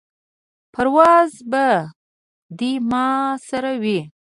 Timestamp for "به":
1.51-1.67